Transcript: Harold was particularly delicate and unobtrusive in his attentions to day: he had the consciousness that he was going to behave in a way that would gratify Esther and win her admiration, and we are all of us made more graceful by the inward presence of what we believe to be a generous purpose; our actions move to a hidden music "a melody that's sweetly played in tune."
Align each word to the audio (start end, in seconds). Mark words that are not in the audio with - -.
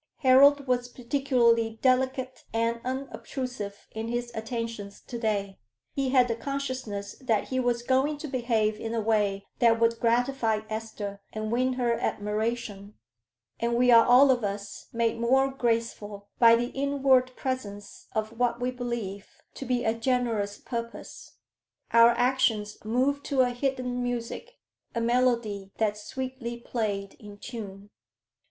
Harold 0.21 0.65
was 0.65 0.87
particularly 0.89 1.77
delicate 1.83 2.43
and 2.53 2.81
unobtrusive 2.83 3.87
in 3.91 4.07
his 4.07 4.31
attentions 4.33 4.99
to 4.99 5.19
day: 5.19 5.59
he 5.93 6.09
had 6.09 6.27
the 6.27 6.35
consciousness 6.35 7.15
that 7.21 7.49
he 7.49 7.59
was 7.59 7.83
going 7.83 8.17
to 8.17 8.27
behave 8.27 8.79
in 8.79 8.95
a 8.95 8.99
way 8.99 9.45
that 9.59 9.79
would 9.79 9.99
gratify 9.99 10.61
Esther 10.71 11.21
and 11.33 11.51
win 11.51 11.73
her 11.73 11.93
admiration, 11.93 12.95
and 13.59 13.75
we 13.75 13.91
are 13.91 14.03
all 14.03 14.31
of 14.31 14.43
us 14.43 14.87
made 14.91 15.19
more 15.19 15.51
graceful 15.51 16.29
by 16.39 16.55
the 16.55 16.69
inward 16.69 17.35
presence 17.35 18.07
of 18.15 18.31
what 18.39 18.59
we 18.59 18.71
believe 18.71 19.27
to 19.53 19.65
be 19.65 19.85
a 19.85 19.93
generous 19.93 20.57
purpose; 20.57 21.33
our 21.91 22.09
actions 22.17 22.83
move 22.83 23.21
to 23.21 23.41
a 23.41 23.51
hidden 23.51 24.01
music 24.01 24.57
"a 24.95 24.99
melody 24.99 25.69
that's 25.77 26.01
sweetly 26.03 26.57
played 26.57 27.13
in 27.19 27.37
tune." 27.37 27.91